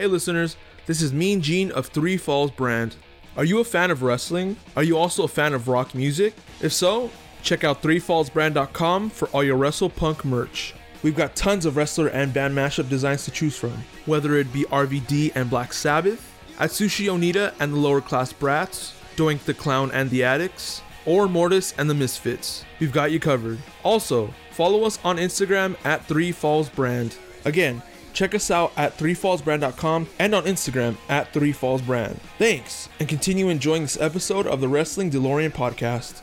[0.00, 2.96] Hey listeners, this is Mean Gene of Three Falls Brand.
[3.36, 4.56] Are you a fan of wrestling?
[4.74, 6.32] Are you also a fan of rock music?
[6.62, 7.10] If so,
[7.42, 10.72] check out threefallsbrand.com for all your Wrestle Punk merch.
[11.02, 14.64] We've got tons of wrestler and band mashup designs to choose from, whether it be
[14.70, 20.08] RVD and Black Sabbath, Atsushi Onita and the Lower Class Brats, Doink the Clown and
[20.08, 22.64] the Addicts, or Mortis and the Misfits.
[22.78, 23.58] We've got you covered.
[23.82, 27.18] Also, follow us on Instagram at Three Falls Brand.
[27.44, 27.82] Again,
[28.12, 32.16] check us out at threefallsbrand.com and on Instagram at threefallsbrand.
[32.38, 36.22] Thanks, and continue enjoying this episode of the Wrestling DeLorean podcast.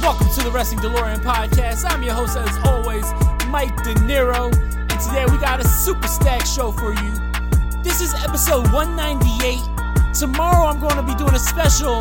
[0.00, 1.90] Welcome to the Wrestling DeLorean podcast.
[1.90, 3.04] I'm your host, as always,
[3.48, 7.82] Mike De Niro, and today we got a super stack show for you.
[7.82, 9.83] This is episode 198.
[10.14, 12.00] Tomorrow I'm going to be doing a special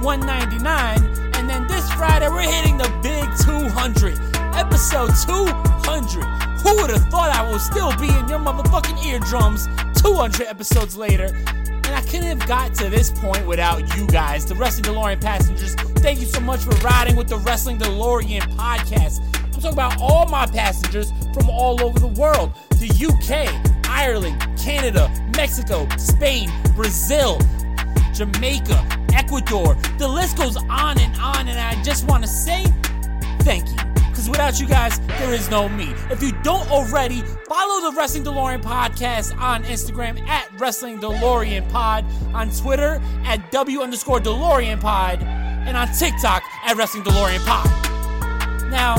[0.00, 1.02] 199,
[1.34, 4.16] and then this Friday we're hitting the big 200.
[4.54, 6.24] Episode 200.
[6.62, 9.66] Who would have thought I will still be in your motherfucking eardrums
[10.00, 11.34] 200 episodes later?
[11.34, 15.74] And I couldn't have got to this point without you guys, the Wrestling DeLorean passengers.
[15.98, 19.20] Thank you so much for riding with the Wrestling DeLorean podcast.
[19.34, 23.50] I'm talking about all my passengers from all over the world the UK,
[23.88, 27.40] Ireland, Canada, Mexico, Spain, Brazil,
[28.14, 29.74] Jamaica, Ecuador.
[29.98, 32.66] The list goes on and on, and I just want to say
[33.40, 33.74] thank you.
[33.94, 35.92] Because without you guys, there is no me.
[36.08, 42.04] If you don't already, follow the Wrestling DeLorean podcast on Instagram at Wrestling DeLorean Pod,
[42.32, 48.70] on Twitter at W underscore DeLorean Pod, and on TikTok at Wrestling DeLorean Pod.
[48.70, 48.94] Now,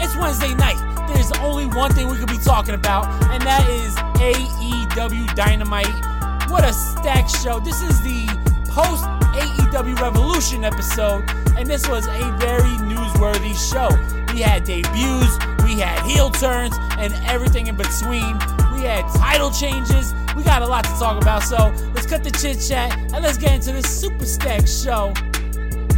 [0.00, 0.82] it's Wednesday night.
[1.12, 6.07] There's only one thing we could be talking about, and that is AEW Dynamite.
[6.48, 7.60] What a stacked show.
[7.60, 8.26] This is the
[8.70, 11.28] post AEW Revolution episode,
[11.58, 13.88] and this was a very newsworthy show.
[14.32, 18.38] We had debuts, we had heel turns, and everything in between.
[18.72, 20.14] We had title changes.
[20.36, 23.36] We got a lot to talk about, so let's cut the chit chat and let's
[23.36, 25.12] get into this super stacked show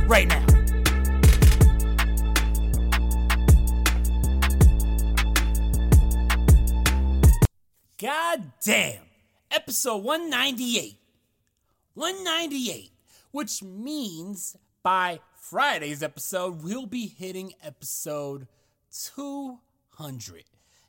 [0.07, 0.45] right now.
[7.99, 9.10] God damn.
[9.51, 10.97] Episode 198.
[11.95, 12.91] 198.
[13.33, 18.47] Which means by Friday's episode, we'll be hitting episode
[18.93, 20.45] 200.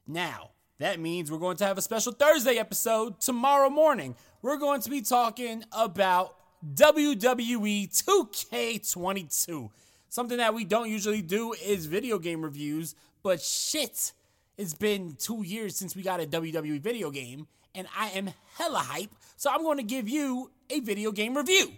[0.05, 4.15] Now, that means we're going to have a special Thursday episode tomorrow morning.
[4.41, 6.35] We're going to be talking about
[6.75, 9.69] WWE 2K22.
[10.09, 14.11] Something that we don't usually do is video game reviews, but shit,
[14.57, 18.79] it's been two years since we got a WWE video game, and I am hella
[18.79, 21.71] hype, so I'm going to give you a video game review.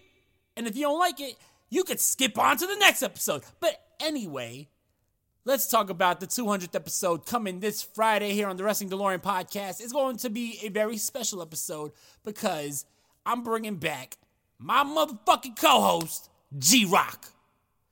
[0.55, 1.35] And if you don't like it,
[1.69, 3.43] you could skip on to the next episode.
[3.59, 4.69] But anyway,
[5.45, 9.81] let's talk about the 200th episode coming this Friday here on the Wrestling DeLorean podcast.
[9.81, 11.91] It's going to be a very special episode
[12.23, 12.85] because
[13.25, 14.17] I'm bringing back
[14.59, 17.25] my motherfucking co host, G Rock.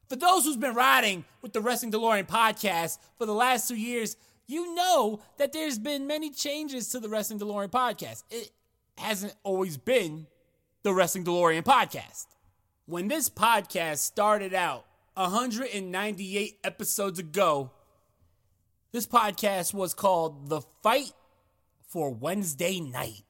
[0.10, 4.18] For those who's been riding with the Wrestling DeLorean podcast for the last two years,
[4.52, 8.24] you know that there's been many changes to the Wrestling DeLorean podcast.
[8.30, 8.52] It
[8.98, 10.28] hasn't always been
[10.84, 12.26] the Wrestling DeLorean podcast.
[12.86, 17.72] When this podcast started out 198 episodes ago,
[18.92, 21.14] this podcast was called The Fight
[21.88, 23.24] for Wednesday Night.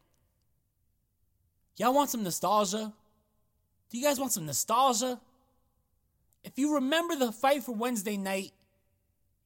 [1.78, 2.94] Y'all want some nostalgia?
[3.92, 5.20] Do you guys want some nostalgia?
[6.44, 8.54] If you remember the fight for Wednesday night,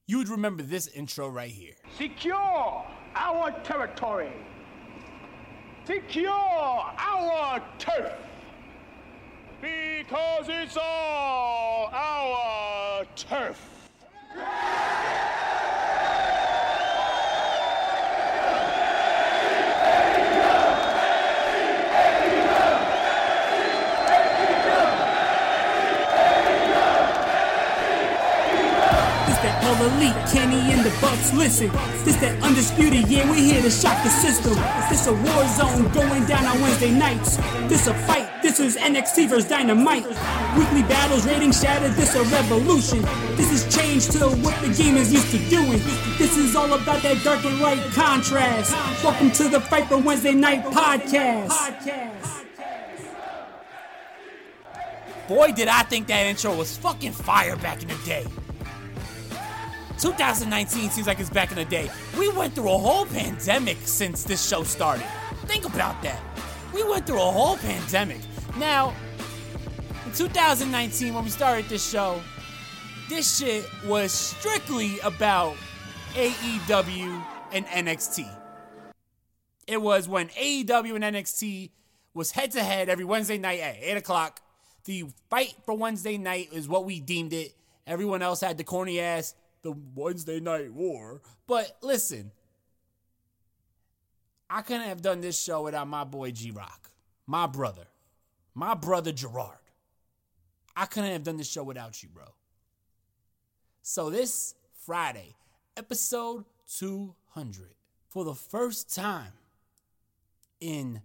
[0.06, 1.74] you would remember this intro right here.
[1.98, 2.84] Secure
[3.16, 4.32] our territory.
[5.84, 8.12] Secure our turf.
[9.60, 13.60] Because it's all our turf.
[29.66, 31.32] All elite, Kenny and the Bucks.
[31.32, 31.70] Listen,
[32.04, 33.08] this that undisputed.
[33.08, 34.54] Yeah, we're here to shock the system.
[34.88, 37.36] This a war zone going down on Wednesday nights.
[37.66, 38.30] This a fight.
[38.42, 40.06] This is NXT vs Dynamite.
[40.56, 41.92] Weekly battles, ratings shattered.
[41.92, 43.02] This a revolution.
[43.34, 45.82] This is change to what the game is used to doing.
[46.16, 48.72] This is all about that dark and light contrast.
[49.02, 51.74] Welcome to the Fight for Wednesday Night podcast.
[55.26, 58.26] Boy, did I think that intro was fucking fire back in the day.
[60.06, 61.90] 2019 seems like it's back in the day.
[62.16, 65.04] We went through a whole pandemic since this show started.
[65.46, 66.20] Think about that.
[66.72, 68.18] We went through a whole pandemic.
[68.56, 68.94] Now,
[70.04, 72.20] in 2019, when we started this show,
[73.08, 75.56] this shit was strictly about
[76.14, 78.30] AEW and NXT.
[79.66, 81.70] It was when AEW and NXT
[82.14, 84.40] was head to head every Wednesday night at 8 o'clock.
[84.84, 87.56] The fight for Wednesday night is what we deemed it.
[87.88, 89.34] Everyone else had the corny ass,
[89.66, 91.20] the Wednesday night war.
[91.48, 92.30] But listen,
[94.48, 96.90] I couldn't have done this show without my boy G Rock,
[97.26, 97.88] my brother,
[98.54, 99.58] my brother Gerard.
[100.76, 102.26] I couldn't have done this show without you, bro.
[103.82, 104.54] So this
[104.84, 105.34] Friday,
[105.76, 106.44] episode
[106.78, 107.74] 200,
[108.08, 109.32] for the first time
[110.60, 111.00] in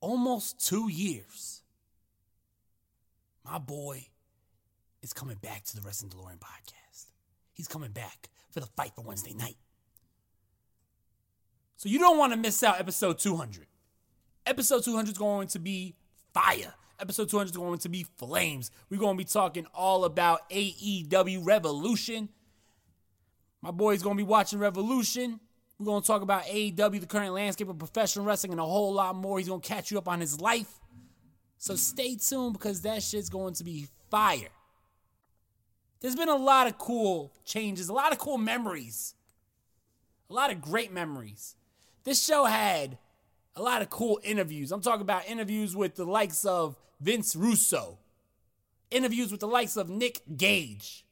[0.00, 1.62] almost two years,
[3.44, 4.06] my boy
[5.02, 7.11] is coming back to the Wrestling DeLorean podcast.
[7.52, 9.56] He's coming back for the fight for Wednesday night.
[11.76, 13.66] So you don't want to miss out episode 200.
[14.46, 15.94] Episode 200 is going to be
[16.32, 16.74] fire.
[17.00, 18.70] Episode 200 is going to be flames.
[18.88, 22.28] We're going to be talking all about AEW Revolution.
[23.60, 25.40] My boy's going to be watching Revolution.
[25.78, 28.92] We're going to talk about AEW, the current landscape of professional wrestling, and a whole
[28.92, 29.38] lot more.
[29.38, 30.78] He's going to catch you up on his life.
[31.58, 34.48] So stay tuned because that shit's going to be fire.
[36.02, 39.14] There's been a lot of cool changes, a lot of cool memories,
[40.28, 41.54] a lot of great memories.
[42.02, 42.98] This show had
[43.54, 44.72] a lot of cool interviews.
[44.72, 47.98] I'm talking about interviews with the likes of Vince Russo,
[48.90, 51.04] interviews with the likes of Nick Gage,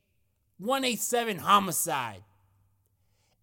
[0.58, 2.24] 187 Homicide,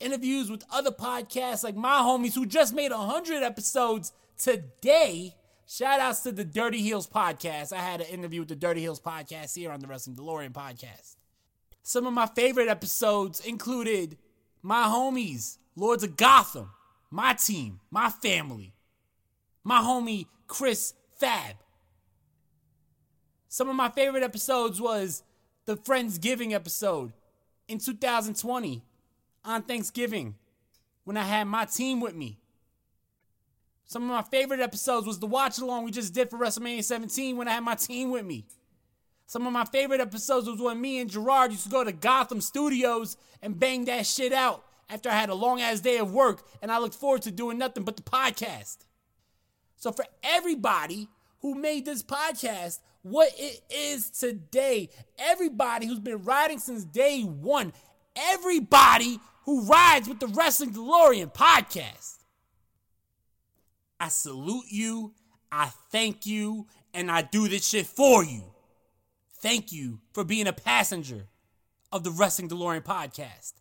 [0.01, 5.33] interviews with other podcasts like my homies who just made 100 episodes today.
[5.65, 7.71] Shout outs to the Dirty Heels podcast.
[7.71, 11.15] I had an interview with the Dirty Heels podcast here on the Wrestling DeLorean podcast.
[11.87, 14.17] Some of my favorite episodes included
[14.61, 16.71] my homies, Lords of Gotham,
[17.09, 18.73] my team, my family,
[19.63, 21.55] my homie Chris Fab.
[23.47, 25.23] Some of my favorite episodes was
[25.63, 27.13] the Friendsgiving episode
[27.69, 28.83] in 2020
[29.45, 30.35] on Thanksgiving
[31.05, 32.37] when I had my team with me.
[33.85, 37.37] Some of my favorite episodes was the watch along we just did for WrestleMania 17
[37.37, 38.43] when I had my team with me.
[39.27, 42.39] Some of my favorite episodes was when me and Gerard used to go to Gotham
[42.39, 46.47] Studios and bang that shit out after I had a long ass day of work
[46.61, 48.77] and I looked forward to doing nothing but the podcast.
[49.75, 51.09] So, for everybody
[51.41, 54.89] who made this podcast what it is today,
[55.19, 57.73] everybody who's been riding since day one,
[58.15, 62.15] everybody who rides with the Wrestling DeLorean podcast,
[63.99, 65.13] I salute you,
[65.51, 68.53] I thank you, and I do this shit for you.
[69.39, 71.27] Thank you for being a passenger
[71.91, 73.53] of the Wrestling DeLorean podcast.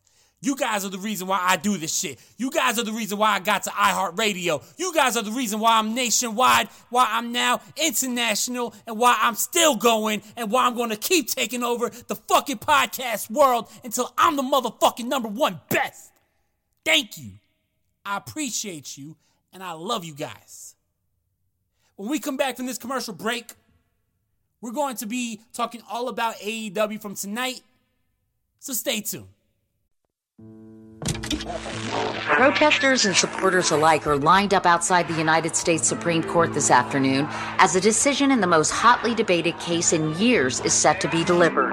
[0.43, 2.21] You guys are the reason why I do this shit.
[2.37, 4.63] You guys are the reason why I got to iHeartRadio.
[4.77, 9.35] You guys are the reason why I'm nationwide, why I'm now international, and why I'm
[9.35, 14.13] still going, and why I'm going to keep taking over the fucking podcast world until
[14.19, 16.13] I'm the motherfucking number one best.
[16.85, 17.33] Thank you.
[18.05, 19.17] I appreciate you,
[19.53, 20.75] and I love you guys.
[21.97, 23.53] When we come back from this commercial break,
[24.61, 27.63] we're going to be talking all about AEW from tonight.
[28.59, 29.29] So stay tuned.
[32.25, 37.27] Protesters and supporters alike are lined up outside the United States Supreme Court this afternoon
[37.59, 41.23] as a decision in the most hotly debated case in years is set to be
[41.25, 41.73] delivered.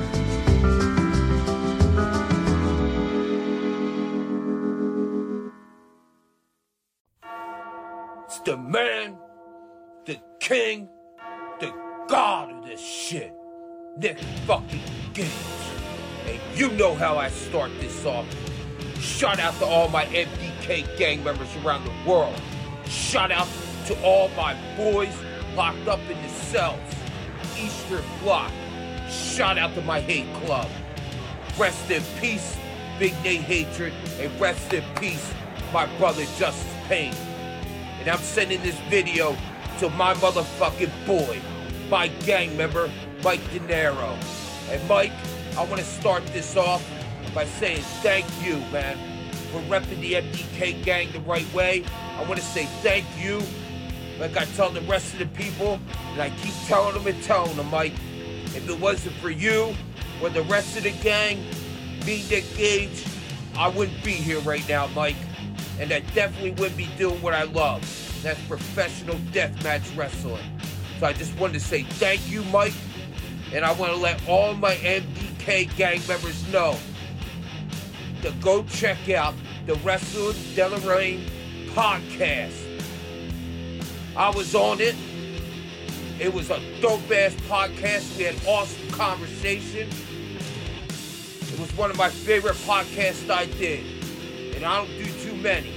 [8.45, 9.17] The man,
[10.05, 10.89] the king,
[11.59, 11.71] the
[12.07, 13.33] god of this shit.
[13.97, 14.17] Nick
[14.47, 14.81] fucking
[15.13, 15.27] Gage.
[16.25, 18.25] And you know how I start this off.
[18.99, 22.39] Shout out to all my MDK gang members around the world.
[22.85, 23.47] Shout out
[23.87, 25.15] to all my boys
[25.55, 26.79] locked up in the cells.
[27.59, 28.51] Eastern Block.
[29.09, 30.69] Shout out to my hate club.
[31.59, 32.57] Rest in peace,
[32.97, 35.33] Big Nate Hatred, and rest in peace,
[35.73, 37.13] my brother Justice Payne.
[38.01, 39.37] And I'm sending this video
[39.77, 41.39] to my motherfucking boy,
[41.87, 42.89] my gang member,
[43.23, 43.61] Mike De.
[43.69, 45.11] And Mike,
[45.55, 46.83] I want to start this off
[47.35, 48.97] by saying thank you, man,
[49.51, 51.85] for repping the MDK gang the right way.
[52.17, 53.39] I want to say thank you,
[54.19, 55.79] like I tell the rest of the people,
[56.13, 57.93] and I keep telling them and telling them, Mike,
[58.55, 59.75] if it wasn't for you
[60.23, 61.37] or the rest of the gang,
[62.03, 63.05] me, Nick Gage,
[63.55, 65.17] I wouldn't be here right now, Mike.
[65.81, 67.81] And I definitely wouldn't be doing what I love.
[68.21, 70.43] That's professional deathmatch wrestling.
[70.99, 72.75] So I just wanted to say thank you, Mike.
[73.51, 76.77] And I want to let all my MDK gang members know
[78.21, 79.33] to go check out
[79.65, 81.27] the Wrestling DeLorean
[81.69, 82.53] podcast.
[84.15, 84.95] I was on it.
[86.19, 88.15] It was a dope ass podcast.
[88.19, 89.89] We had awesome conversation.
[91.51, 93.83] It was one of my favorite podcasts I did.
[94.55, 95.10] And I don't do
[95.41, 95.73] many.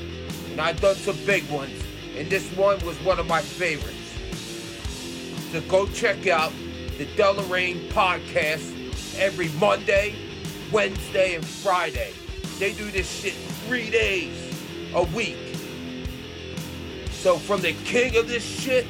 [0.51, 1.83] And I've done some big ones.
[2.17, 3.99] And this one was one of my favorites.
[5.51, 6.53] So go check out
[6.99, 10.15] the DeLorean podcast every Monday,
[10.73, 12.13] Wednesday, and Friday.
[12.59, 13.35] They do this shit
[13.67, 14.33] three days
[14.95, 15.37] a week.
[17.11, 18.87] So from the king of this shit,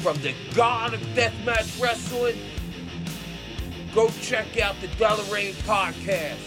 [0.00, 2.38] from the god of deathmatch wrestling,
[3.94, 6.38] go check out the DeLorean podcast.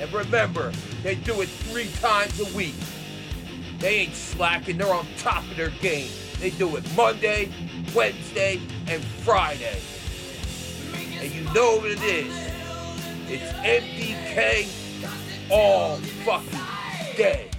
[0.00, 2.74] And remember, they do it three times a week.
[3.78, 6.10] They ain't slacking, they're on top of their game.
[6.40, 7.50] They do it Monday,
[7.94, 9.80] Wednesday, and Friday.
[11.20, 12.34] And you know what it is.
[13.28, 14.68] It's MDK
[15.50, 17.50] all fucking day.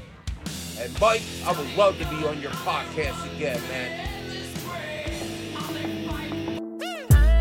[0.79, 4.07] And Mike, I would love to be on your podcast again, man.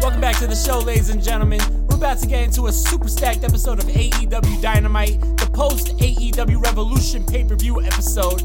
[0.01, 1.88] Welcome back to the show, ladies and gentlemen.
[1.99, 6.63] We're about to get into a super stacked episode of AEW Dynamite, the post AEW
[6.63, 8.39] Revolution pay per view episode.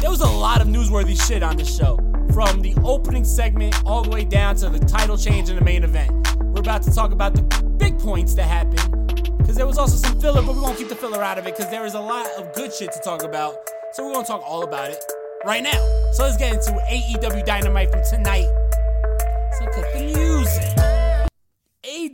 [0.00, 1.94] There was a lot of newsworthy shit on this show,
[2.32, 5.84] from the opening segment all the way down to the title change in the main
[5.84, 6.10] event.
[6.40, 7.42] We're about to talk about the
[7.78, 9.36] big points that happened.
[9.38, 11.56] Because there was also some filler, but we won't keep the filler out of it
[11.56, 13.54] because there is a lot of good shit to talk about.
[13.92, 14.98] So we're going to talk all about it
[15.44, 16.10] right now.
[16.14, 18.63] So let's get into AEW Dynamite from tonight.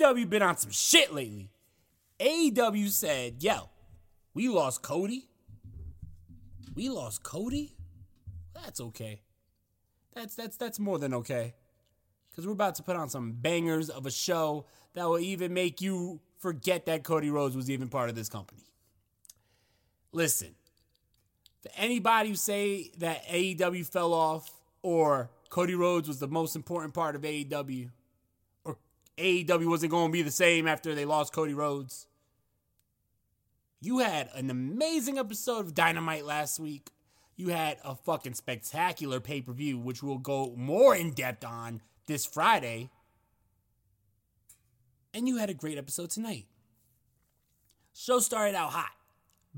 [0.00, 1.50] AEW been on some shit lately.
[2.18, 3.68] AEW said, yo,
[4.34, 5.28] we lost Cody.
[6.74, 7.74] We lost Cody?
[8.54, 9.22] That's okay.
[10.14, 11.54] That's that's that's more than okay.
[12.34, 15.80] Cause we're about to put on some bangers of a show that will even make
[15.80, 18.62] you forget that Cody Rhodes was even part of this company.
[20.12, 20.54] Listen,
[21.62, 24.50] for anybody who say that AEW fell off
[24.82, 27.90] or Cody Rhodes was the most important part of AEW,
[29.20, 32.06] AEW wasn't going to be the same after they lost Cody Rhodes,
[33.80, 36.90] you had an amazing episode of Dynamite last week.
[37.36, 41.80] You had a fucking spectacular pay per view, which we'll go more in depth on
[42.06, 42.90] this Friday.
[45.14, 46.46] And you had a great episode tonight.
[47.94, 48.90] Show started out hot.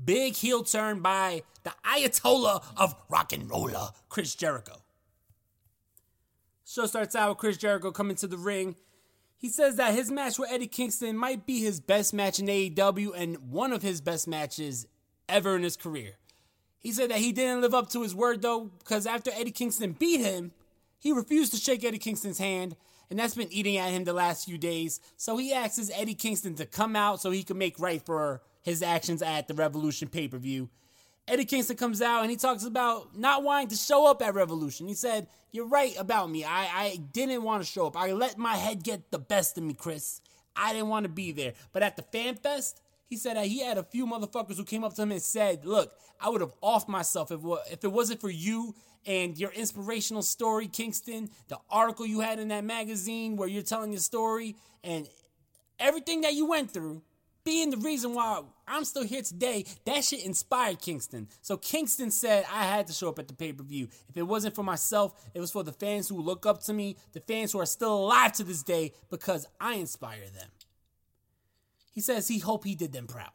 [0.03, 4.81] Big heel turn by the Ayatollah of rock and roller, Chris Jericho.
[6.65, 8.75] Show starts out with Chris Jericho coming to the ring.
[9.43, 13.11] He says that his match with Eddie Kingston might be his best match in AEW
[13.13, 14.87] and one of his best matches
[15.27, 16.13] ever in his career.
[16.79, 19.97] He said that he didn't live up to his word though, because after Eddie Kingston
[19.99, 20.53] beat him,
[20.97, 22.77] he refused to shake Eddie Kingston's hand,
[23.09, 25.01] and that's been eating at him the last few days.
[25.17, 28.81] So he asks Eddie Kingston to come out so he can make right for his
[28.81, 30.69] actions at the Revolution pay per view.
[31.27, 34.87] Eddie Kingston comes out and he talks about not wanting to show up at Revolution.
[34.87, 36.43] He said, You're right about me.
[36.43, 37.95] I, I didn't want to show up.
[37.95, 40.21] I let my head get the best of me, Chris.
[40.55, 41.53] I didn't want to be there.
[41.71, 44.83] But at the Fan Fest, he said that he had a few motherfuckers who came
[44.83, 47.39] up to him and said, Look, I would have offed myself if,
[47.71, 48.75] if it wasn't for you
[49.05, 53.91] and your inspirational story, Kingston, the article you had in that magazine where you're telling
[53.91, 55.07] your story, and
[55.79, 57.01] everything that you went through
[57.43, 61.27] being the reason why I'm still here today, that shit inspired Kingston.
[61.41, 63.87] So Kingston said I had to show up at the pay per view.
[64.09, 66.97] If it wasn't for myself, it was for the fans who look up to me,
[67.11, 70.49] the fans who are still alive to this day because I inspire them.
[71.91, 73.31] He says he hope he did them proud.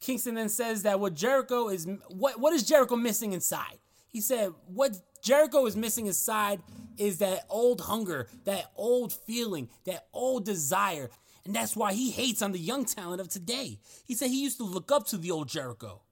[0.00, 3.78] Kingston then says that what Jericho is what what is Jericho missing inside?
[4.08, 6.60] He said what Jericho is missing inside
[6.98, 11.08] is that old hunger, that old feeling, that old desire
[11.44, 13.78] and that's why he hates on the young talent of today.
[14.04, 16.02] He said he used to look up to the old Jericho.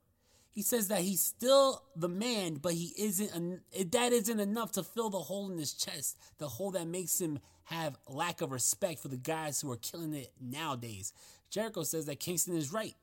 [0.52, 3.60] He says that he's still the man, but he isn't.
[3.92, 7.38] That isn't enough to fill the hole in his chest, the hole that makes him
[7.64, 11.12] have lack of respect for the guys who are killing it nowadays.
[11.50, 12.94] Jericho says that Kingston is right.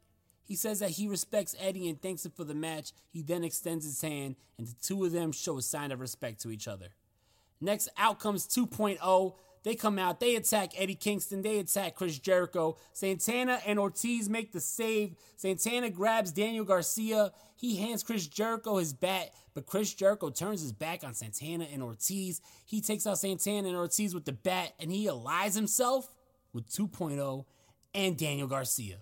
[0.43, 2.91] He says that he respects Eddie and thanks him for the match.
[3.11, 6.41] He then extends his hand, and the two of them show a sign of respect
[6.41, 6.87] to each other.
[7.61, 9.33] Next, out comes 2.0.
[9.67, 12.77] They come out, they attack Eddie Kingston, they attack Chris Jericho.
[12.93, 15.17] Santana and Ortiz make the save.
[15.35, 17.33] Santana grabs Daniel Garcia.
[17.57, 21.83] He hands Chris Jericho his bat, but Chris Jericho turns his back on Santana and
[21.83, 22.39] Ortiz.
[22.63, 26.15] He takes out Santana and Ortiz with the bat, and he allies himself
[26.53, 27.43] with 2.0
[27.93, 28.99] and Daniel Garcia.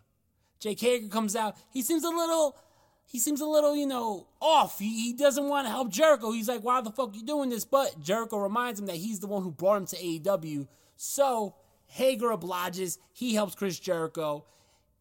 [0.59, 1.57] Jake Hager comes out.
[1.69, 2.57] He seems a little
[3.05, 4.79] he seems a little, you know, off.
[4.79, 6.31] He, he doesn't want to help Jericho.
[6.31, 7.65] He's like, why the fuck you doing this?
[7.65, 10.67] But Jericho reminds him that he's the one who brought him to AEW.
[10.95, 11.55] So
[11.87, 12.97] Hager obliges.
[13.13, 14.45] He helps Chris Jericho.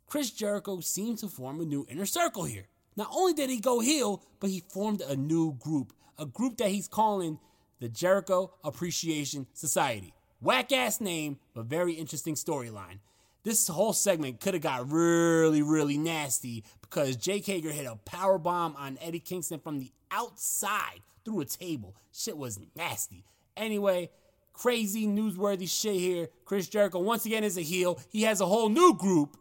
[0.06, 2.66] Chris Jericho seems to form a new inner circle here.
[2.96, 5.92] Not only did he go heel, but he formed a new group.
[6.18, 7.38] A group that he's calling
[7.80, 10.14] the Jericho Appreciation Society.
[10.40, 13.00] Whack ass name, but very interesting storyline.
[13.44, 18.38] This whole segment could have got really, really nasty because Jake Hager hit a power
[18.38, 21.94] bomb on Eddie Kingston from the outside through a table.
[22.10, 23.26] Shit was nasty.
[23.54, 24.10] Anyway,
[24.54, 26.28] crazy newsworthy shit here.
[26.46, 28.00] Chris Jericho once again is a heel.
[28.08, 29.36] He has a whole new group.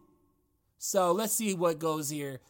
[0.78, 2.42] So let's see what goes here.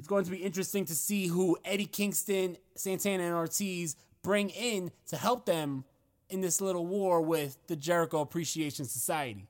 [0.00, 4.90] It's going to be interesting to see who Eddie Kingston, Santana, and Ortiz bring in
[5.08, 5.84] to help them
[6.28, 9.46] in this little war with the Jericho Appreciation Society.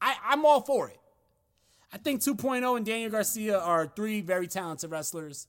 [0.00, 0.98] I, I'm all for it.
[1.92, 5.48] I think 2.0 and Daniel Garcia are three very talented wrestlers.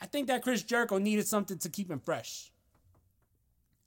[0.00, 2.50] I think that Chris Jericho needed something to keep him fresh.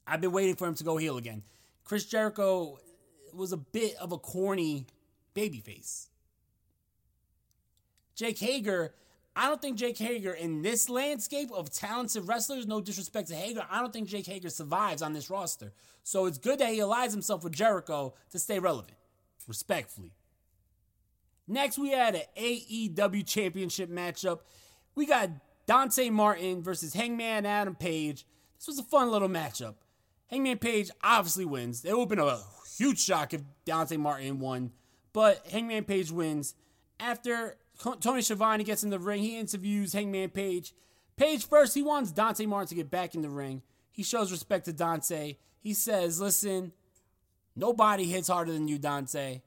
[0.08, 1.44] I've been waiting for him to go heel again.
[1.84, 2.80] Chris Jericho
[3.34, 4.86] was a bit of a corny
[5.36, 6.08] babyface.
[8.16, 8.94] Jake Hager,
[9.36, 13.66] I don't think Jake Hager in this landscape of talented wrestlers, no disrespect to Hager,
[13.70, 15.74] I don't think Jake Hager survives on this roster.
[16.04, 18.98] So it's good that he allies himself with Jericho to stay relevant
[19.48, 20.12] respectfully.
[21.48, 24.40] Next, we had an AEW championship matchup.
[24.96, 25.30] We got
[25.68, 28.26] Dante Martin versus Hangman Adam Page.
[28.58, 29.76] This was a fun little matchup.
[30.28, 31.86] Hangman Page obviously wins.
[31.86, 32.40] It would have been a
[32.78, 34.72] huge shock if Dante Martin won,
[35.14, 36.56] But Hangman Page wins.
[37.00, 37.58] After
[38.00, 40.74] Tony Schiavone gets in the ring, he interviews Hangman Page.
[41.16, 43.62] Page first, he wants Dante Martin to get back in the ring.
[43.92, 45.38] He shows respect to Dante.
[45.60, 46.74] He says, Listen,
[47.56, 49.42] nobody hits harder than you, Dante.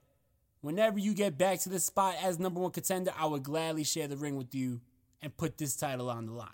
[0.60, 4.08] Whenever you get back to this spot as number one contender, I would gladly share
[4.08, 4.80] the ring with you
[5.22, 6.48] and put this title on the line.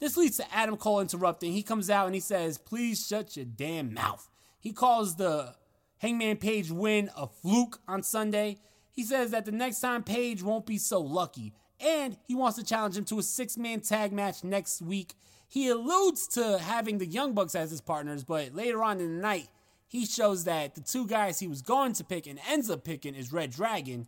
[0.00, 1.52] This leads to Adam Cole interrupting.
[1.52, 4.28] He comes out and he says, Please shut your damn mouth.
[4.58, 5.54] He calls the
[5.98, 8.58] Hangman Page win a fluke on Sunday.
[8.90, 11.54] He says that the next time Page won't be so lucky.
[11.78, 15.14] And he wants to challenge him to a six man tag match next week.
[15.46, 19.22] He alludes to having the Young Bucks as his partners, but later on in the
[19.22, 19.48] night,
[19.92, 23.14] he shows that the two guys he was going to pick and ends up picking
[23.14, 24.06] is reDRagon.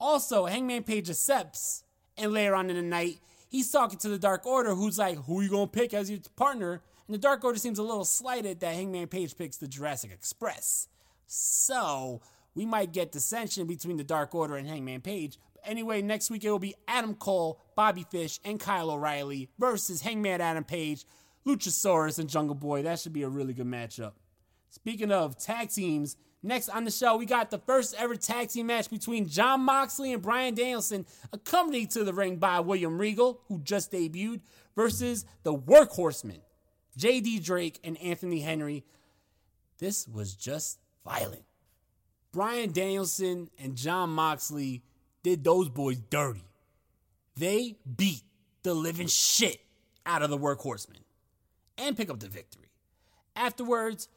[0.00, 1.84] Also, Hangman Page accepts,
[2.16, 5.38] and later on in the night, he's talking to the Dark Order, who's like, Who
[5.38, 6.82] are you to pick as your partner?
[7.06, 10.88] And the Dark Order seems a little slighted that Hangman Page picks the Jurassic Express.
[11.28, 12.20] So,
[12.56, 15.38] we might get dissension between the Dark Order and Hangman Page.
[15.54, 20.00] But anyway, next week it will be Adam Cole, Bobby Fish, and Kyle O'Reilly versus
[20.00, 21.04] Hangman Adam Page,
[21.46, 22.82] Luchasaurus, and Jungle Boy.
[22.82, 24.14] That should be a really good matchup.
[24.70, 28.66] Speaking of tag teams, next on the show, we got the first ever tag team
[28.66, 33.60] match between Jon Moxley and Bryan Danielson, accompanied to the ring by William Regal, who
[33.60, 34.40] just debuted,
[34.76, 36.40] versus the Workhorsemen,
[36.98, 38.84] JD Drake and Anthony Henry.
[39.78, 41.44] This was just violent.
[42.32, 44.82] Bryan Danielson and Jon Moxley
[45.22, 46.44] did those boys dirty.
[47.36, 48.22] They beat
[48.62, 49.60] the living shit
[50.04, 51.02] out of the Workhorsemen
[51.76, 52.70] and pick up the victory.
[53.34, 54.08] Afterwards,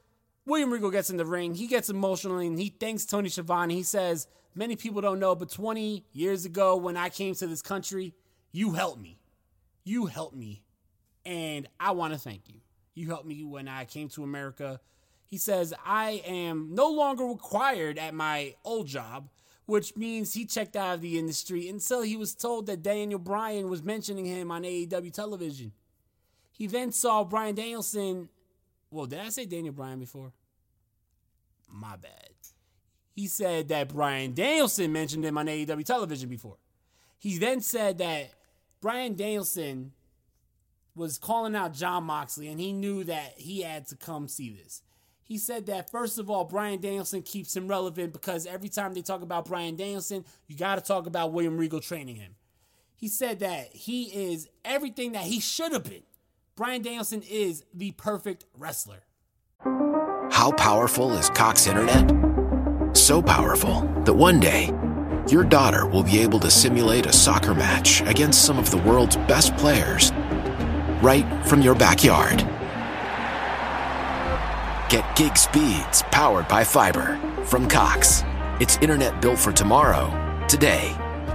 [0.45, 1.53] William Regal gets in the ring.
[1.53, 3.75] He gets emotional and he thanks Tony Schiavone.
[3.75, 7.61] He says, Many people don't know, but 20 years ago when I came to this
[7.61, 8.13] country,
[8.51, 9.17] you helped me.
[9.83, 10.63] You helped me.
[11.25, 12.59] And I want to thank you.
[12.93, 14.81] You helped me when I came to America.
[15.25, 19.29] He says, I am no longer required at my old job,
[19.65, 23.69] which means he checked out of the industry until he was told that Daniel Bryan
[23.69, 25.71] was mentioning him on AEW television.
[26.51, 28.27] He then saw Bryan Danielson
[28.91, 30.33] well, did I say Daniel Bryan before?
[31.69, 32.29] My bad.
[33.13, 36.57] He said that Bryan Danielson mentioned him on AEW television before.
[37.17, 38.31] He then said that
[38.81, 39.91] Bryan Danielson
[40.95, 44.81] was calling out Jon Moxley and he knew that he had to come see this.
[45.23, 49.01] He said that first of all, Bryan Danielson keeps him relevant because every time they
[49.01, 52.35] talk about Bryan Danielson, you got to talk about William Regal training him.
[52.95, 56.03] He said that he is everything that he should have been
[56.61, 58.99] Bryan Danielson is the perfect wrestler.
[60.31, 62.95] How powerful is Cox Internet?
[62.95, 64.71] So powerful that one day,
[65.27, 69.17] your daughter will be able to simulate a soccer match against some of the world's
[69.17, 70.11] best players
[71.01, 72.47] right from your backyard.
[74.87, 78.23] Get gig speeds powered by fiber from Cox.
[78.59, 80.11] It's internet built for tomorrow,
[80.47, 80.95] today.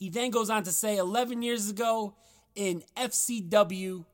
[0.00, 2.14] He then goes on to say 11 years ago
[2.54, 4.06] in FCW,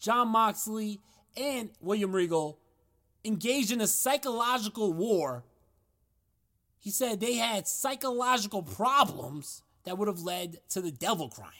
[0.00, 1.02] Jon Moxley
[1.36, 2.58] and William Regal
[3.22, 5.44] engaged in a psychological war.
[6.78, 11.52] He said they had psychological problems that would have led to the devil crying.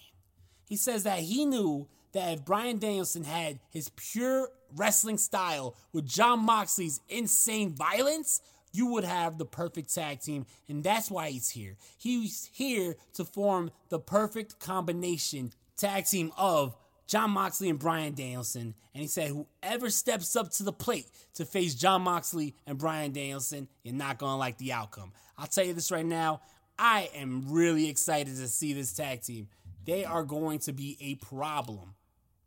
[0.66, 6.06] He says that he knew that if Bryan Danielson had his pure wrestling style with
[6.06, 8.40] Jon Moxley's insane violence,
[8.76, 11.76] you would have the perfect tag team, and that's why he's here.
[11.96, 18.74] He's here to form the perfect combination tag team of Jon Moxley and Bryan Danielson.
[18.94, 23.12] And he said, whoever steps up to the plate to face Jon Moxley and Bryan
[23.12, 25.12] Danielson, you're not going to like the outcome.
[25.38, 26.40] I'll tell you this right now.
[26.78, 29.48] I am really excited to see this tag team.
[29.86, 31.94] they are going to be a problem.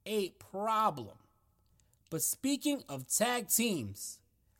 [0.05, 1.17] A problem.
[2.09, 4.19] But speaking of tag teams,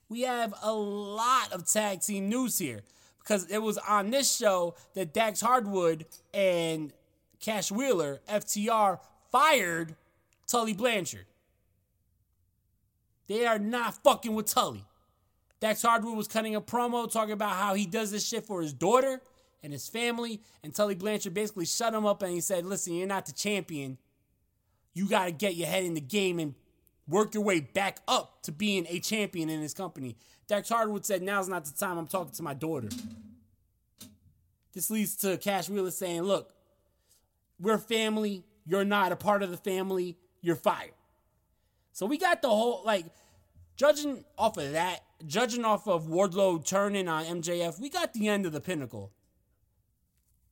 [0.09, 2.81] we have a lot of tag team news here
[3.19, 6.91] because it was on this show that Dax Harwood and
[7.39, 8.99] Cash Wheeler, FTR,
[9.31, 9.95] fired
[10.47, 11.25] Tully Blanchard.
[13.27, 14.83] They are not fucking with Tully.
[15.59, 18.73] Dax Harwood was cutting a promo talking about how he does this shit for his
[18.73, 19.21] daughter
[19.61, 20.41] and his family.
[20.63, 23.99] And Tully Blanchard basically shut him up and he said, Listen, you're not the champion.
[24.93, 26.55] You got to get your head in the game and
[27.09, 30.15] work your way back up to being a champion in his company.
[30.47, 31.97] Dax Harwood said, Now's not the time.
[31.97, 32.89] I'm talking to my daughter.
[34.73, 36.53] This leads to Cash Wheeler saying, Look,
[37.59, 38.45] we're family.
[38.65, 40.17] You're not a part of the family.
[40.41, 40.91] You're fired.
[41.91, 43.05] So we got the whole, like,
[43.75, 48.45] judging off of that, judging off of Wardlow turning on MJF, we got the end
[48.45, 49.11] of the pinnacle.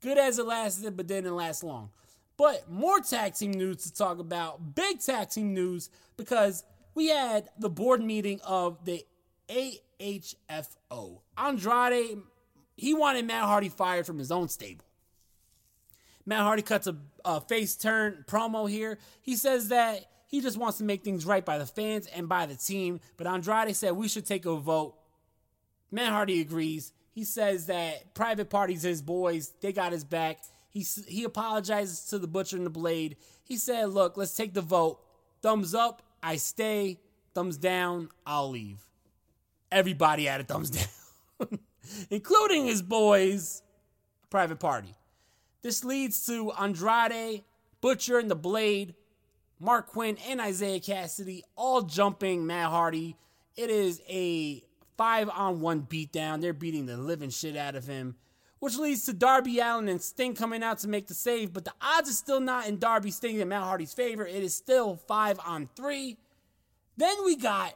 [0.02, 1.90] Good as it lasted, but didn't last long.
[2.38, 7.50] But more tag team news to talk about, big tag team news, because we had
[7.58, 9.06] the board meeting of the
[9.50, 11.22] AHFO.
[11.38, 12.20] Andrade,
[12.76, 14.86] he wanted Matt Hardy fired from his own stable.
[16.28, 16.96] Matt Hardy cuts a,
[17.26, 19.00] a face turn promo here.
[19.22, 22.46] He says that he just wants to make things right by the fans and by
[22.46, 23.00] the team.
[23.16, 24.96] But Andrade said we should take a vote.
[25.90, 26.92] Matt Hardy agrees.
[27.12, 29.54] He says that Private Party's his boys.
[29.62, 30.40] They got his back.
[30.78, 33.18] He, he apologizes to the Butcher and the Blade.
[33.44, 35.00] He said, look, let's take the vote.
[35.42, 37.00] Thumbs up, I stay.
[37.34, 38.80] Thumbs down, I'll leave.
[39.72, 40.70] Everybody had a thumbs
[41.40, 41.60] down,
[42.10, 43.62] including his boys,
[44.30, 44.96] Private Party.
[45.62, 47.44] This leads to Andrade,
[47.82, 48.96] Butcher, and the Blade
[49.62, 53.16] Marq Quen, and Isiah Kassidy all jumping Matt Hardy.
[53.56, 54.64] It is a
[54.98, 56.42] five on one beatdown.
[56.42, 58.16] They're beating the living shit out of him,
[58.60, 61.54] which leads to Darby Allin and Sting coming out to make the save.
[61.54, 64.26] But the odds are still not in Darby Sting and Matt Hardy's favor.
[64.26, 66.18] It is still five on three.
[66.98, 67.76] Then we got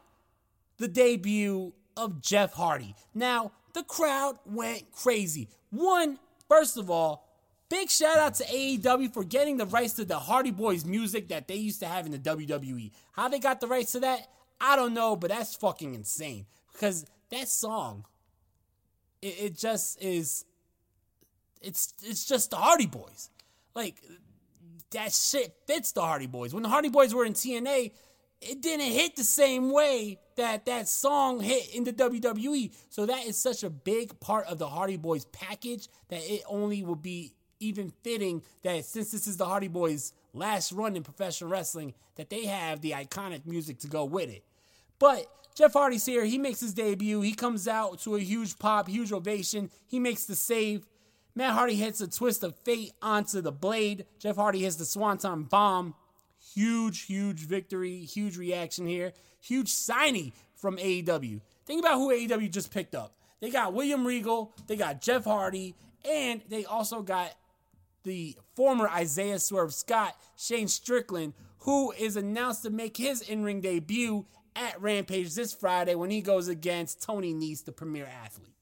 [0.78, 2.96] the debut of Jeff Hardy.
[3.14, 5.48] Now, the crowd went crazy.
[5.70, 7.32] One, first of all,
[7.72, 11.48] Big shout out to AEW for getting the rights to the Hardy Boys music that
[11.48, 12.92] they used to have in the WWE.
[13.14, 14.28] How they got the rights to that,
[14.60, 16.48] I don't know, but that's fucking insane.
[16.74, 18.04] Because that song,
[19.22, 20.44] it, it just is.
[21.62, 23.30] It's it's just the Hardy Boys.
[23.76, 23.96] Like
[24.92, 26.54] that shit fits the Hardy Boys.
[26.54, 27.92] When the Hardy Boys were in TNA,
[28.42, 32.74] it didn't hit the same way that that song hit in the WWE.
[32.90, 36.84] So that is such a big part of the Hardy Boys package that it only
[36.84, 41.52] will be even fitting that since this is the Hardy Boys' last run in professional
[41.52, 44.44] wrestling, that they have the iconic music to go with it.
[44.98, 46.26] But Jeff Hardy's here.
[46.26, 47.22] He makes his debut.
[47.22, 49.70] He comes out to a huge pop, huge ovation.
[49.88, 50.86] He makes the save.
[51.34, 54.06] Matt Hardy hits a twist of fate onto the blade.
[54.20, 55.96] Jeff Hardy hits the Swanton bomb.
[56.54, 59.14] Huge, huge victory, huge reaction here.
[59.40, 61.42] Huge signing from AEW.
[61.66, 63.16] Think about who AEW just picked up.
[63.40, 65.76] They got William Regal, they got Jeff Hardy,
[66.10, 67.34] and they also got
[68.04, 73.62] the former Isaiah Swerve Scott, Shane Strickland, who is announced to make his in ring
[73.62, 78.56] debut at Rampage this Friday when he goes against Tony Nese, the premier athlete.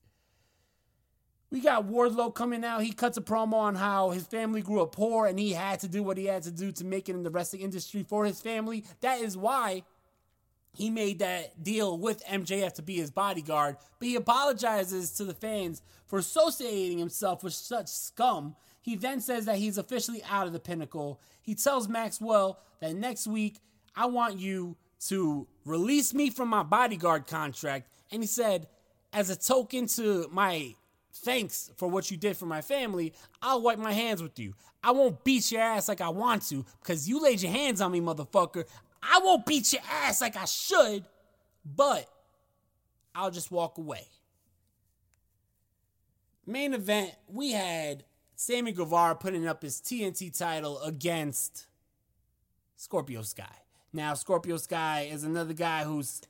[1.51, 2.83] We got Wardlow coming out.
[2.83, 5.87] He cuts a promo on how his family grew up poor and he had to
[5.87, 8.39] do what he had to do to make it in the wrestling industry for his
[8.39, 8.85] family.
[9.01, 9.83] That is why
[10.73, 13.77] he made that deal with MJF to be his bodyguard.
[13.97, 19.45] But he apologizes to the fans for associating himself with such scum he then says
[19.45, 21.19] that he's officially out of the pinnacle.
[21.41, 23.59] He tells Maxwell that next week,
[23.95, 27.87] I want you to release me from my bodyguard contract.
[28.11, 28.67] And he said,
[29.11, 30.75] as a token to my
[31.13, 34.53] thanks for what you did for my family, I'll wipe my hands with you.
[34.83, 37.91] I won't beat your ass like I want to because you laid your hands on
[37.91, 38.65] me, motherfucker.
[39.01, 41.05] I won't beat your ass like I should,
[41.65, 42.07] but
[43.13, 44.07] I'll just walk away.
[46.45, 51.67] Main event, we had Sammy Guevara putting up his TNT title against
[52.75, 53.43] Scorpio Sky.
[53.91, 56.21] Now, Scorpio Sky is another guy who's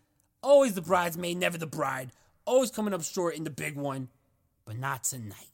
[0.41, 2.11] always the bridesmaid, never the bride,
[2.45, 4.09] always coming up short in the big one,
[4.69, 5.49] but not tonight.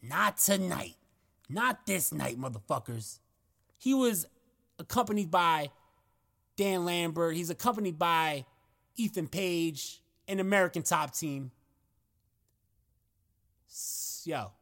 [0.00, 0.94] Not tonight.
[1.48, 3.18] Not this night, motherfuckers.
[3.78, 4.26] He was
[4.78, 5.72] accompanied by
[6.56, 7.34] Dan Lambert.
[7.34, 8.44] He's accompanied by
[8.94, 11.50] Ethan Page, an American top team.
[14.24, 14.52] Yo,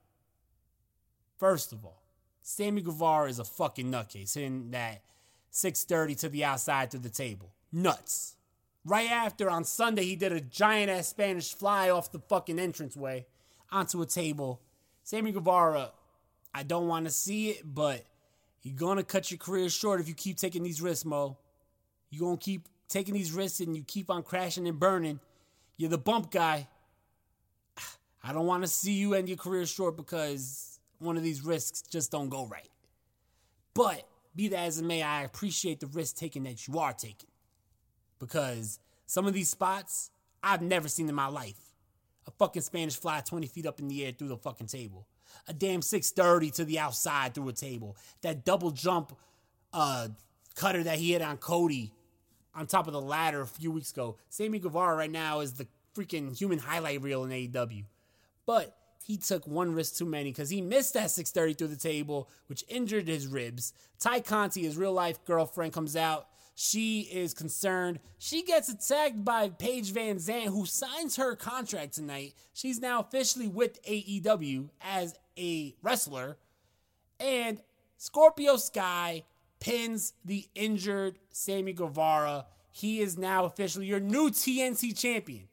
[1.37, 2.03] First of all,
[2.41, 5.03] Sammy Guevara is a fucking nutcase hitting that
[5.51, 7.53] 630 to the outside to the table.
[7.71, 8.37] Nuts.
[8.87, 13.27] Right after on Sunday, he did a giant ass Spanish fly off the fucking entranceway
[13.73, 14.61] onto a table.
[15.03, 15.93] Sammy Guevara,
[16.55, 18.05] I don't want to see it, but
[18.63, 21.37] You're gonna cut your career short if you keep taking these risks, Mo.
[22.11, 25.19] You're gonna keep taking these risks and you keep on crashing and burning.
[25.77, 26.69] You're the bump guy.
[28.23, 31.83] I don't want to see you end your career short because one of these risks
[31.83, 32.69] just don't go right.
[33.75, 34.07] But
[34.37, 37.31] be that as it may, I appreciate the risk taking that you are taking.
[38.21, 40.11] Because some of these spots
[40.43, 41.72] I've never seen in my life.
[42.27, 45.07] A fucking Spanish fly 20 feet up in the air through the fucking table.
[45.49, 47.97] A damn 630 to the outside through a table.
[48.23, 49.17] That double jump
[49.73, 50.09] uh,
[50.55, 51.93] cutter that he hit on Cody
[52.55, 54.17] on top of the ladder a few weeks ago.
[54.29, 57.85] Sammy Guevara right now is the freaking human highlight reel in AEW.
[58.47, 62.29] But he took one risk too many because he missed that 630 through the table,
[62.47, 63.73] which injured his ribs.
[63.99, 66.29] Tay Conti, his real life girlfriend, comes out.
[66.55, 67.99] She is concerned.
[68.19, 72.35] She gets attacked by Paige VanZant, who signs her contract tonight.
[72.53, 76.37] She's now officially with AEW as a wrestler.
[77.19, 77.61] And
[77.97, 79.25] Scorpio Sky
[79.61, 82.47] pins the injured Sammy Guevara.
[82.71, 85.49] He is now officially your new TNT champion.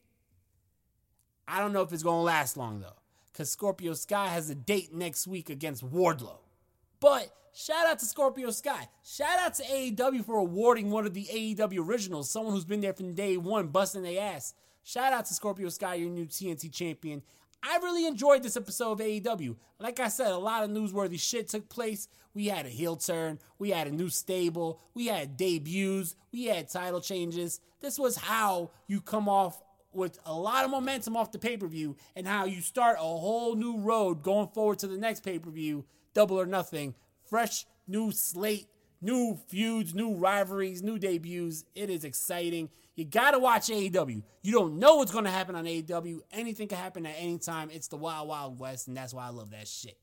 [1.47, 2.97] I don't know if it's going to last long, though,
[3.31, 6.39] because Scorpio Sky has a date next week against Wardlow.
[6.99, 8.87] But shout out to Scorpio Sky.
[9.03, 12.93] Shout out to AEW for awarding one of the AEW originals, someone who's been there
[12.93, 14.53] from day one, busting their ass.
[14.83, 17.21] Shout out to Scorpio Sky, your new TNT champion.
[17.61, 19.57] I really enjoyed this episode of AEW.
[19.77, 22.07] Like I said, a lot of newsworthy shit took place.
[22.33, 26.69] We had a heel turn, we had a new stable, we had debuts, we had
[26.69, 27.59] title changes.
[27.81, 31.67] This was how you come off with a lot of momentum off the pay per
[31.67, 35.39] view and how you start a whole new road going forward to the next pay
[35.39, 36.95] per view, double or nothing.
[37.29, 38.67] Fresh new slate,
[39.01, 41.65] new feuds, new rivalries, new debuts.
[41.75, 42.69] It is exciting.
[42.95, 44.23] You gotta watch AEW.
[44.41, 46.21] You don't know what's gonna happen on AEW.
[46.31, 47.69] Anything can happen at any time.
[47.71, 49.97] It's the Wild Wild West, and that's why I love that shit.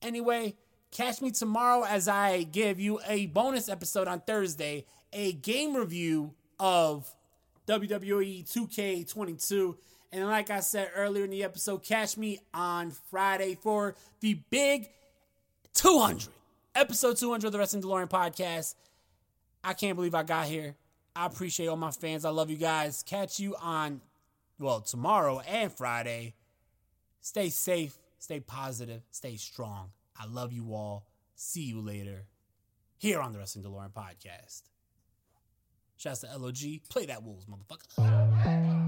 [0.00, 0.54] Anyway,
[0.90, 6.34] catch me tomorrow as I give you a bonus episode on Thursday, a game review
[6.58, 7.12] of
[7.66, 9.76] WWE 2K22.
[10.12, 14.90] And like I said earlier in the episode, catch me on Friday for the big
[15.74, 16.28] 200,
[16.74, 18.74] episode 200 of the Wrestling DeLorean podcast.
[19.64, 20.74] I can't believe I got here.
[21.14, 22.24] I appreciate all my fans.
[22.24, 23.02] I love you guys.
[23.02, 24.00] Catch you on,
[24.58, 26.34] well, tomorrow and Friday.
[27.20, 29.90] Stay safe, stay positive, stay strong.
[30.18, 31.06] I love you all.
[31.34, 32.24] See you later
[32.98, 34.62] here on the Wrestling DeLorean podcast.
[35.96, 36.56] Shouts to LOG.
[36.88, 38.81] Play that Wolves, motherfucker.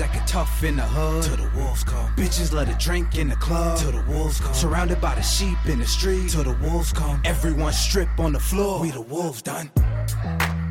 [0.00, 1.22] Niggas acting tough in the hood.
[1.24, 2.14] To the wolves come.
[2.16, 3.78] Bitches let it drink in the club.
[3.80, 4.54] To the wolves come.
[4.54, 6.30] Surrounded by the sheep in the street.
[6.30, 7.20] To the wolves come.
[7.24, 8.80] Everyone strip on the floor.
[8.80, 9.70] We the wolves done.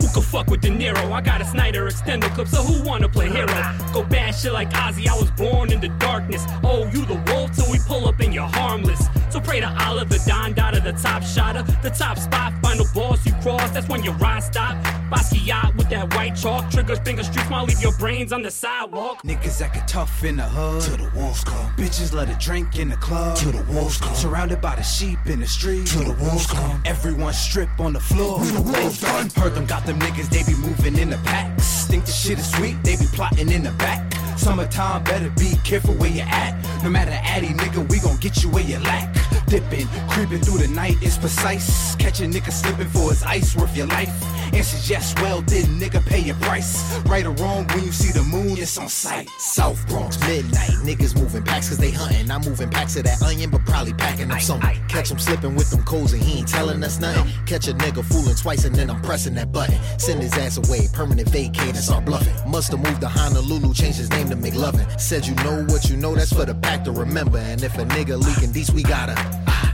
[0.09, 1.11] Who could fuck with De Niro?
[1.11, 3.45] I got a Snyder extender clip, so who wanna play hero?
[3.93, 6.45] Go bad shit like Ozzy, I was born in the darkness.
[6.63, 9.07] Oh, you the wolf till we pull up and you're harmless.
[9.29, 13.23] So pray to Allah, the Don Dada, the top shotter, the top spot, final boss
[13.23, 14.75] you cross, that's when your ride stop.
[15.11, 19.21] Basquiat with that white chalk, triggers, finger streaks, might leave your brains on the sidewalk.
[19.23, 20.81] Niggas acting tough in the hood.
[20.83, 21.71] To the wolves come.
[21.75, 23.37] Bitches let it drink in the club.
[23.37, 24.15] To the wolves come.
[24.15, 25.85] Surrounded by the sheep in the street.
[25.87, 26.81] To the wolves come.
[26.85, 28.39] Everyone strip on the floor.
[28.39, 29.29] We the wolves done.
[29.35, 31.85] Heard them got them niggas, they be moving in the packs.
[31.85, 34.28] Think the shit is sweet, they be plotting in the back.
[34.39, 36.55] Summertime, better be careful where you at.
[36.81, 39.13] No matter addy, nigga, we gon' get you where you lack.
[39.47, 41.95] Dipping, creeping through the night is precise.
[41.95, 44.09] Catch a nigga slipping for his ice, worth your life.
[44.53, 46.97] Answers yes, well, did nigga pay your price?
[47.05, 49.29] Right or wrong, when you see the moon, it's on sight.
[49.37, 50.71] South Bronx, midnight.
[50.83, 52.31] Niggas moving packs cause they hunting.
[52.31, 54.69] I'm moving packs of that onion, but probably packing up something.
[54.87, 57.31] Catch him slipping with them codes and he ain't telling us nothing.
[57.45, 59.77] Catch a nigga fooling twice and then I'm pressing that button.
[59.99, 62.33] Send his ass away, permanent vacate and start bluffing.
[62.49, 64.99] Must have moved to Honolulu, changed his name to make McLovin.
[64.99, 67.37] Said you know what you know, that's for the pack to remember.
[67.37, 69.15] And if a nigga leaking these, we gotta.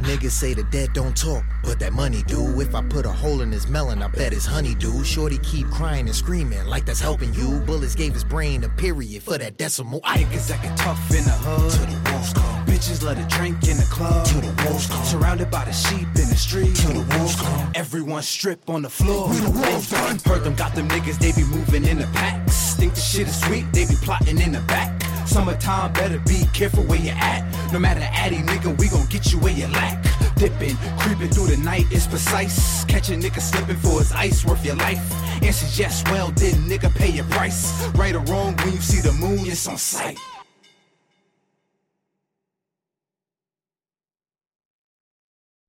[0.06, 2.62] Niggas say the dead don't talk, but that money do.
[2.62, 5.04] If I put a hole in his melon, I bet his honey do.
[5.04, 7.60] Shorty keep crying and screaming like that's helping you.
[7.62, 10.02] Bullets gave his brain a period for that decimal.
[10.04, 11.72] I Niggas acting tough in the hood.
[11.72, 12.66] To the wolves come.
[12.68, 14.26] Bitches let it drink in the club.
[14.28, 15.04] To the wolves come.
[15.06, 16.76] Surrounded by the sheep in the street.
[16.76, 17.72] To the wolves come.
[17.74, 19.30] Everyone strip on the floor.
[19.30, 20.20] We the done.
[20.20, 22.76] Heard them got them niggas, they be moving in the packs.
[22.76, 25.02] Think the shit is sweet, they be plotting in the back.
[25.28, 27.44] Summertime, better be careful where you at.
[27.74, 30.04] No matter addy, nigga, we gon' get you where you lack.
[30.36, 32.86] Dipping, creeping through the night is precise.
[32.86, 35.00] Catch a nigga slipping for his ice, worth your life.
[35.44, 37.88] Answers yes, well, did nigga pay your price?
[37.96, 40.20] Right or wrong, when you see the moon, it's on sight.